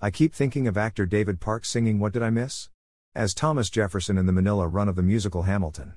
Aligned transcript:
I 0.00 0.12
keep 0.12 0.32
thinking 0.32 0.68
of 0.68 0.76
actor 0.76 1.06
David 1.06 1.40
Park 1.40 1.64
singing 1.64 1.98
What 1.98 2.12
Did 2.12 2.22
I 2.22 2.30
Miss? 2.30 2.70
as 3.16 3.34
Thomas 3.34 3.68
Jefferson 3.68 4.16
in 4.16 4.26
the 4.26 4.32
Manila 4.32 4.68
run 4.68 4.88
of 4.88 4.94
the 4.94 5.02
musical 5.02 5.42
Hamilton. 5.42 5.94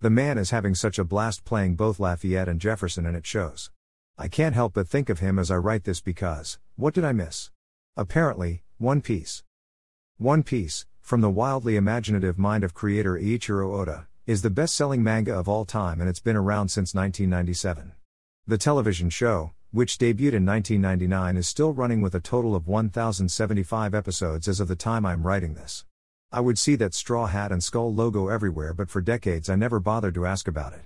The 0.00 0.10
man 0.10 0.36
is 0.36 0.50
having 0.50 0.74
such 0.74 0.98
a 0.98 1.04
blast 1.04 1.46
playing 1.46 1.74
both 1.74 1.98
Lafayette 1.98 2.46
and 2.46 2.60
Jefferson, 2.60 3.06
and 3.06 3.16
it 3.16 3.24
shows. 3.24 3.70
I 4.18 4.28
can't 4.28 4.54
help 4.54 4.74
but 4.74 4.86
think 4.86 5.08
of 5.08 5.20
him 5.20 5.38
as 5.38 5.50
I 5.50 5.56
write 5.56 5.84
this 5.84 6.02
because, 6.02 6.58
what 6.76 6.92
did 6.92 7.04
I 7.04 7.12
miss? 7.12 7.50
Apparently, 7.96 8.64
One 8.76 9.00
Piece. 9.00 9.42
One 10.18 10.42
Piece, 10.42 10.84
from 11.00 11.22
the 11.22 11.30
wildly 11.30 11.76
imaginative 11.76 12.38
mind 12.38 12.64
of 12.64 12.74
creator 12.74 13.14
Eiichiro 13.14 13.72
Oda, 13.72 14.08
is 14.26 14.42
the 14.42 14.50
best 14.50 14.74
selling 14.74 15.02
manga 15.02 15.34
of 15.34 15.48
all 15.48 15.64
time 15.64 16.02
and 16.02 16.10
it's 16.10 16.20
been 16.20 16.36
around 16.36 16.68
since 16.68 16.94
1997. 16.94 17.92
The 18.46 18.58
television 18.58 19.08
show, 19.08 19.52
which 19.70 19.98
debuted 19.98 20.32
in 20.32 20.46
1999, 20.46 21.36
is 21.36 21.46
still 21.46 21.72
running 21.72 22.00
with 22.00 22.14
a 22.14 22.20
total 22.20 22.54
of 22.54 22.66
1,075 22.66 23.94
episodes 23.94 24.48
as 24.48 24.60
of 24.60 24.68
the 24.68 24.76
time 24.76 25.04
I'm 25.04 25.26
writing 25.26 25.54
this. 25.54 25.84
I 26.32 26.40
would 26.40 26.58
see 26.58 26.74
that 26.76 26.94
straw 26.94 27.26
hat 27.26 27.52
and 27.52 27.62
skull 27.62 27.92
logo 27.92 28.28
everywhere, 28.28 28.74
but 28.74 28.90
for 28.90 29.00
decades 29.00 29.48
I 29.48 29.56
never 29.56 29.80
bothered 29.80 30.14
to 30.14 30.26
ask 30.26 30.48
about 30.48 30.72
it. 30.72 30.82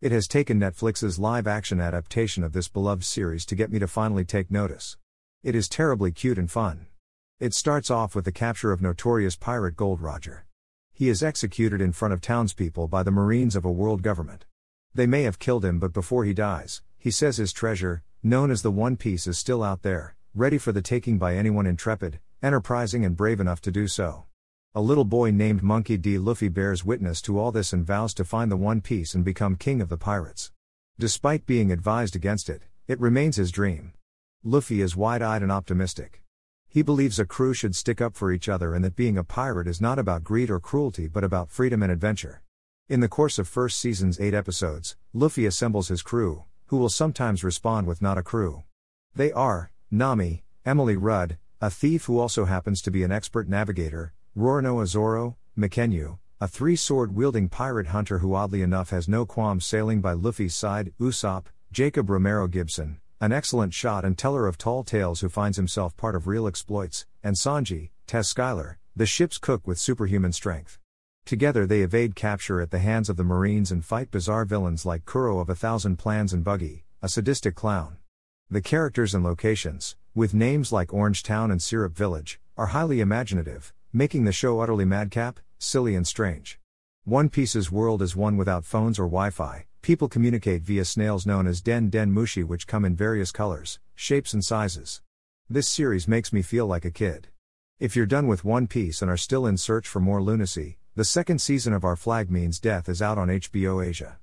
It 0.00 0.12
has 0.12 0.28
taken 0.28 0.60
Netflix's 0.60 1.18
live 1.18 1.46
action 1.46 1.80
adaptation 1.80 2.44
of 2.44 2.52
this 2.52 2.68
beloved 2.68 3.04
series 3.04 3.46
to 3.46 3.54
get 3.54 3.72
me 3.72 3.78
to 3.78 3.88
finally 3.88 4.24
take 4.24 4.50
notice. 4.50 4.96
It 5.42 5.54
is 5.54 5.68
terribly 5.68 6.12
cute 6.12 6.38
and 6.38 6.50
fun. 6.50 6.86
It 7.40 7.54
starts 7.54 7.90
off 7.90 8.14
with 8.14 8.24
the 8.24 8.32
capture 8.32 8.72
of 8.72 8.82
notorious 8.82 9.36
pirate 9.36 9.76
Gold 9.76 10.00
Roger. 10.00 10.46
He 10.92 11.08
is 11.08 11.22
executed 11.22 11.80
in 11.80 11.92
front 11.92 12.14
of 12.14 12.20
townspeople 12.20 12.86
by 12.88 13.02
the 13.02 13.10
Marines 13.10 13.56
of 13.56 13.64
a 13.64 13.72
world 13.72 14.02
government. 14.02 14.44
They 14.94 15.06
may 15.06 15.24
have 15.24 15.40
killed 15.40 15.64
him, 15.64 15.80
but 15.80 15.92
before 15.92 16.24
he 16.24 16.32
dies, 16.32 16.82
he 17.04 17.10
says 17.10 17.36
his 17.36 17.52
treasure, 17.52 18.02
known 18.22 18.50
as 18.50 18.62
the 18.62 18.70
One 18.70 18.96
Piece, 18.96 19.26
is 19.26 19.36
still 19.36 19.62
out 19.62 19.82
there, 19.82 20.16
ready 20.34 20.56
for 20.56 20.72
the 20.72 20.80
taking 20.80 21.18
by 21.18 21.36
anyone 21.36 21.66
intrepid, 21.66 22.18
enterprising, 22.42 23.04
and 23.04 23.14
brave 23.14 23.40
enough 23.40 23.60
to 23.60 23.70
do 23.70 23.86
so. 23.86 24.24
A 24.74 24.80
little 24.80 25.04
boy 25.04 25.30
named 25.30 25.62
Monkey 25.62 25.98
D. 25.98 26.16
Luffy 26.16 26.48
bears 26.48 26.82
witness 26.82 27.20
to 27.20 27.38
all 27.38 27.52
this 27.52 27.74
and 27.74 27.86
vows 27.86 28.14
to 28.14 28.24
find 28.24 28.50
the 28.50 28.56
One 28.56 28.80
Piece 28.80 29.14
and 29.14 29.22
become 29.22 29.56
king 29.56 29.82
of 29.82 29.90
the 29.90 29.98
pirates. 29.98 30.50
Despite 30.98 31.44
being 31.44 31.70
advised 31.70 32.16
against 32.16 32.48
it, 32.48 32.62
it 32.88 32.98
remains 32.98 33.36
his 33.36 33.52
dream. 33.52 33.92
Luffy 34.42 34.80
is 34.80 34.96
wide 34.96 35.20
eyed 35.20 35.42
and 35.42 35.52
optimistic. 35.52 36.22
He 36.70 36.80
believes 36.80 37.18
a 37.18 37.26
crew 37.26 37.52
should 37.52 37.76
stick 37.76 38.00
up 38.00 38.16
for 38.16 38.32
each 38.32 38.48
other 38.48 38.74
and 38.74 38.82
that 38.82 38.96
being 38.96 39.18
a 39.18 39.24
pirate 39.24 39.68
is 39.68 39.78
not 39.78 39.98
about 39.98 40.24
greed 40.24 40.48
or 40.48 40.58
cruelty 40.58 41.08
but 41.08 41.22
about 41.22 41.50
freedom 41.50 41.82
and 41.82 41.92
adventure. 41.92 42.40
In 42.88 43.00
the 43.00 43.08
course 43.08 43.38
of 43.38 43.46
first 43.46 43.78
season's 43.78 44.18
eight 44.18 44.32
episodes, 44.32 44.96
Luffy 45.12 45.44
assembles 45.44 45.88
his 45.88 46.00
crew, 46.00 46.44
who 46.66 46.76
will 46.76 46.88
sometimes 46.88 47.44
respond 47.44 47.86
with 47.86 48.02
not 48.02 48.18
a 48.18 48.22
crew. 48.22 48.64
They 49.14 49.32
are 49.32 49.70
Nami, 49.90 50.44
Emily 50.64 50.96
Rudd, 50.96 51.38
a 51.60 51.70
thief 51.70 52.04
who 52.04 52.18
also 52.18 52.44
happens 52.44 52.82
to 52.82 52.90
be 52.90 53.02
an 53.02 53.12
expert 53.12 53.48
navigator, 53.48 54.12
Roronoa 54.36 54.86
Zoro, 54.86 55.36
Mackenyu, 55.56 56.18
a 56.40 56.48
three 56.48 56.76
sword 56.76 57.14
wielding 57.14 57.48
pirate 57.48 57.86
hunter 57.88 58.18
who 58.18 58.34
oddly 58.34 58.60
enough 58.60 58.90
has 58.90 59.08
no 59.08 59.24
qualms 59.24 59.64
sailing 59.64 60.00
by 60.00 60.12
Luffy's 60.12 60.54
side, 60.54 60.92
Usopp, 61.00 61.46
Jacob 61.70 62.10
Romero 62.10 62.46
Gibson, 62.48 63.00
an 63.20 63.32
excellent 63.32 63.72
shot 63.72 64.04
and 64.04 64.18
teller 64.18 64.46
of 64.46 64.58
tall 64.58 64.84
tales 64.84 65.20
who 65.20 65.28
finds 65.28 65.56
himself 65.56 65.96
part 65.96 66.14
of 66.14 66.26
real 66.26 66.46
exploits, 66.46 67.06
and 67.22 67.36
Sanji, 67.36 67.90
Taz 68.06 68.34
Skylar, 68.34 68.76
the 68.96 69.06
ship's 69.06 69.38
cook 69.38 69.66
with 69.66 69.78
superhuman 69.78 70.32
strength. 70.32 70.78
Together 71.26 71.66
they 71.66 71.80
evade 71.80 72.14
capture 72.14 72.60
at 72.60 72.70
the 72.70 72.78
hands 72.78 73.08
of 73.08 73.16
the 73.16 73.24
Marines 73.24 73.72
and 73.72 73.82
fight 73.82 74.10
bizarre 74.10 74.44
villains 74.44 74.84
like 74.84 75.06
Kuro 75.06 75.38
of 75.38 75.48
a 75.48 75.54
Thousand 75.54 75.96
Plans 75.96 76.34
and 76.34 76.44
Buggy, 76.44 76.84
a 77.00 77.08
sadistic 77.08 77.54
clown. 77.54 77.96
The 78.50 78.60
characters 78.60 79.14
and 79.14 79.24
locations, 79.24 79.96
with 80.14 80.34
names 80.34 80.70
like 80.70 80.88
Orangetown 80.88 81.50
and 81.50 81.62
Syrup 81.62 81.96
Village, 81.96 82.40
are 82.58 82.66
highly 82.66 83.00
imaginative, 83.00 83.72
making 83.90 84.24
the 84.24 84.32
show 84.32 84.60
utterly 84.60 84.84
madcap, 84.84 85.40
silly, 85.58 85.94
and 85.94 86.06
strange. 86.06 86.60
One 87.04 87.30
Piece's 87.30 87.72
world 87.72 88.02
is 88.02 88.14
one 88.14 88.36
without 88.36 88.66
phones 88.66 88.98
or 88.98 89.06
Wi 89.06 89.30
Fi, 89.30 89.64
people 89.80 90.08
communicate 90.08 90.60
via 90.60 90.84
snails 90.84 91.24
known 91.24 91.46
as 91.46 91.62
Den 91.62 91.88
Den 91.88 92.12
Mushi, 92.12 92.44
which 92.44 92.66
come 92.66 92.84
in 92.84 92.94
various 92.94 93.32
colors, 93.32 93.78
shapes, 93.94 94.34
and 94.34 94.44
sizes. 94.44 95.00
This 95.48 95.68
series 95.70 96.06
makes 96.06 96.34
me 96.34 96.42
feel 96.42 96.66
like 96.66 96.84
a 96.84 96.90
kid. 96.90 97.28
If 97.80 97.96
you're 97.96 98.04
done 98.04 98.26
with 98.26 98.44
One 98.44 98.66
Piece 98.66 99.00
and 99.00 99.10
are 99.10 99.16
still 99.16 99.46
in 99.46 99.56
search 99.56 99.88
for 99.88 100.00
more 100.00 100.22
lunacy, 100.22 100.78
the 100.96 101.04
second 101.04 101.40
season 101.40 101.72
of 101.72 101.84
Our 101.84 101.96
Flag 101.96 102.30
Means 102.30 102.60
Death 102.60 102.88
is 102.88 103.02
out 103.02 103.18
on 103.18 103.26
HBO 103.26 103.84
Asia. 103.84 104.18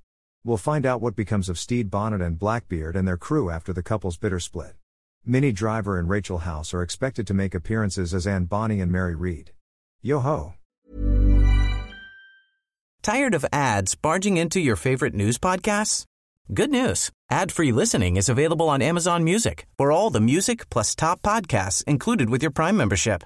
We'll 0.45 0.55
find 0.55 0.85
out 0.85 1.01
what 1.01 1.17
becomes 1.17 1.49
of 1.49 1.59
Stede 1.59 1.91
Bonnet 1.91 2.21
and 2.21 2.39
Blackbeard 2.39 2.95
and 2.95 3.05
their 3.05 3.17
crew 3.17 3.49
after 3.49 3.73
the 3.73 3.83
couple's 3.83 4.17
bitter 4.17 4.39
split. 4.39 4.75
Minnie 5.25 5.51
Driver 5.51 5.99
and 5.99 6.07
Rachel 6.07 6.39
House 6.39 6.73
are 6.73 6.81
expected 6.81 7.27
to 7.27 7.33
make 7.33 7.53
appearances 7.53 8.13
as 8.13 8.25
Anne 8.25 8.45
Bonny 8.45 8.79
and 8.79 8.89
Mary 8.89 9.15
Read. 9.15 9.51
Yo 10.01 10.19
ho. 10.19 10.53
Tired 13.01 13.33
of 13.33 13.45
ads 13.51 13.95
barging 13.95 14.37
into 14.37 14.61
your 14.61 14.77
favorite 14.77 15.13
news 15.13 15.37
podcasts? 15.37 16.05
Good 16.53 16.71
news. 16.71 17.11
Ad-free 17.29 17.73
listening 17.73 18.15
is 18.15 18.29
available 18.29 18.69
on 18.69 18.81
Amazon 18.81 19.25
Music 19.25 19.67
for 19.77 19.91
all 19.91 20.09
the 20.09 20.21
music 20.21 20.69
plus 20.69 20.95
top 20.95 21.21
podcasts 21.21 21.83
included 21.83 22.29
with 22.29 22.41
your 22.41 22.51
Prime 22.51 22.77
membership. 22.77 23.25